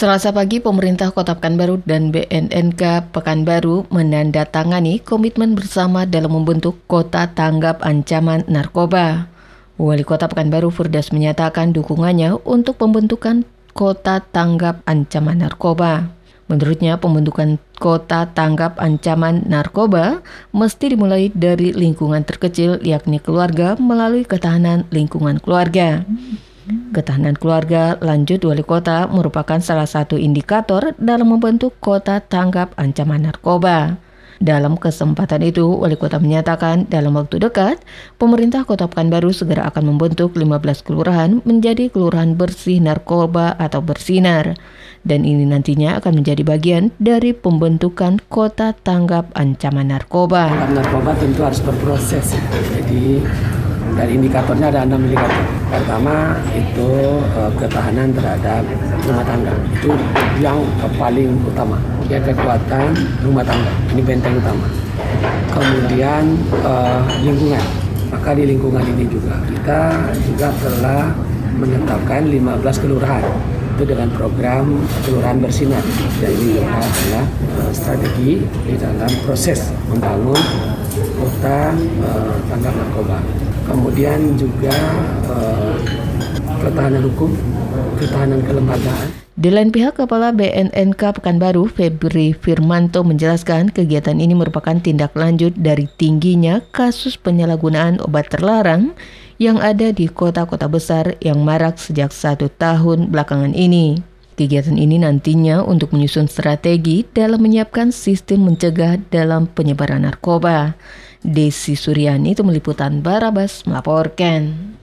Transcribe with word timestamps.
Selasa 0.00 0.32
pagi, 0.32 0.64
pemerintah 0.64 1.12
Kota 1.12 1.36
Pekanbaru 1.36 1.84
dan 1.84 2.08
BNNK 2.08 3.12
Pekanbaru 3.12 3.84
menandatangani 3.92 4.96
komitmen 5.04 5.52
bersama 5.52 6.08
dalam 6.08 6.40
membentuk 6.40 6.80
Kota 6.88 7.28
Tanggap 7.28 7.84
Ancaman 7.84 8.48
Narkoba. 8.48 9.28
Wali 9.76 10.00
Kota 10.00 10.24
Pekanbaru 10.24 10.72
Furdas 10.72 11.12
menyatakan 11.12 11.76
dukungannya 11.76 12.32
untuk 12.48 12.80
pembentukan 12.80 13.44
Kota 13.76 14.24
Tanggap 14.24 14.80
Ancaman 14.88 15.44
Narkoba. 15.44 16.08
Menurutnya, 16.48 16.96
pembentukan 16.96 17.60
Kota 17.76 18.24
Tanggap 18.32 18.80
Ancaman 18.80 19.44
Narkoba 19.52 20.24
mesti 20.56 20.96
dimulai 20.96 21.28
dari 21.28 21.76
lingkungan 21.76 22.24
terkecil, 22.24 22.80
yakni 22.80 23.20
keluarga, 23.20 23.76
melalui 23.76 24.24
ketahanan 24.24 24.88
lingkungan 24.88 25.36
keluarga. 25.44 26.08
Ketahanan 26.90 27.38
keluarga 27.38 27.94
lanjut 28.02 28.42
wali 28.42 28.66
kota 28.66 29.06
merupakan 29.06 29.62
salah 29.62 29.86
satu 29.86 30.18
indikator 30.18 30.90
dalam 30.98 31.30
membentuk 31.30 31.78
kota 31.78 32.18
tanggap 32.18 32.74
ancaman 32.74 33.30
narkoba. 33.30 33.94
Dalam 34.42 34.74
kesempatan 34.74 35.44
itu, 35.46 35.68
wali 35.68 35.94
kota 35.94 36.18
menyatakan 36.18 36.90
dalam 36.90 37.14
waktu 37.14 37.38
dekat, 37.38 37.78
pemerintah 38.16 38.66
kota 38.66 38.90
Pekanbaru 38.90 39.30
segera 39.30 39.68
akan 39.70 39.94
membentuk 39.94 40.34
15 40.34 40.80
kelurahan 40.82 41.44
menjadi 41.46 41.92
kelurahan 41.92 42.34
bersih 42.34 42.82
narkoba 42.82 43.54
atau 43.54 43.84
bersinar. 43.84 44.58
Dan 45.04 45.28
ini 45.28 45.44
nantinya 45.44 46.00
akan 46.02 46.24
menjadi 46.24 46.42
bagian 46.42 46.90
dari 46.98 47.36
pembentukan 47.36 48.18
kota 48.32 48.74
tanggap 48.74 49.28
ancaman 49.38 49.92
narkoba. 49.92 50.48
Narkoba 50.72 51.14
tentu 51.20 51.44
harus 51.44 51.60
berproses. 51.60 52.34
Jadi 52.74 53.20
dan 53.96 54.06
indikatornya 54.08 54.66
ada 54.72 54.80
enam 54.86 55.00
indikator. 55.04 55.44
Pertama 55.70 56.34
itu 56.52 56.90
uh, 57.36 57.50
ketahanan 57.58 58.10
terhadap 58.14 58.62
rumah 59.06 59.24
tangga. 59.24 59.54
Itu 59.76 59.90
yang 60.42 60.58
paling 60.98 61.30
utama. 61.46 61.78
Ya 62.10 62.18
kekuatan 62.22 62.94
rumah 63.22 63.44
tangga. 63.46 63.70
Ini 63.94 64.02
benteng 64.02 64.38
utama. 64.38 64.66
Kemudian 65.52 66.38
uh, 66.62 67.02
lingkungan. 67.22 67.64
Maka 68.10 68.34
di 68.34 68.42
lingkungan 68.42 68.82
ini 68.82 69.06
juga 69.06 69.38
kita 69.46 70.10
juga 70.26 70.50
telah 70.58 71.14
menetapkan 71.54 72.26
15 72.26 72.82
kelurahan 72.82 73.22
itu 73.80 73.96
dengan 73.96 74.12
program 74.12 74.76
kelurahan 75.08 75.40
bersinar 75.40 75.80
dan 76.20 76.32
ini 76.36 76.60
adalah 76.60 77.24
uh, 77.56 77.72
strategi 77.72 78.44
di 78.44 78.74
dalam 78.76 79.08
proses 79.24 79.72
membangun 79.88 80.36
kota 81.16 81.72
uh, 82.04 82.36
tanggap 82.52 82.76
narkoba 82.76 83.24
kemudian 83.70 84.34
juga 84.34 84.74
uh, 85.30 85.78
ketahanan 86.58 87.06
hukum, 87.06 87.30
ketahanan 88.02 88.42
kelembagaan. 88.42 89.08
Di 89.40 89.48
lain 89.48 89.72
pihak, 89.72 89.96
Kepala 89.96 90.36
BNNK 90.36 91.16
Pekanbaru, 91.16 91.64
Febri 91.64 92.36
Firmanto 92.36 93.00
menjelaskan 93.00 93.72
kegiatan 93.72 94.20
ini 94.20 94.36
merupakan 94.36 94.76
tindak 94.76 95.16
lanjut 95.16 95.56
dari 95.56 95.88
tingginya 95.96 96.60
kasus 96.76 97.16
penyalahgunaan 97.16 98.04
obat 98.04 98.28
terlarang 98.28 98.92
yang 99.40 99.56
ada 99.56 99.96
di 99.96 100.12
kota-kota 100.12 100.68
besar 100.68 101.16
yang 101.24 101.40
marak 101.40 101.80
sejak 101.80 102.12
satu 102.12 102.52
tahun 102.52 103.08
belakangan 103.08 103.56
ini. 103.56 104.04
Kegiatan 104.36 104.76
ini 104.76 105.00
nantinya 105.00 105.64
untuk 105.64 105.96
menyusun 105.96 106.28
strategi 106.28 107.08
dalam 107.08 107.40
menyiapkan 107.40 107.96
sistem 107.96 108.44
mencegah 108.44 109.00
dalam 109.08 109.48
penyebaran 109.48 110.04
narkoba. 110.04 110.76
Desi 111.20 111.76
Suryani 111.76 112.32
itu 112.32 112.40
meliputan 112.40 113.04
Barabas 113.04 113.68
melaporkan. 113.68 114.72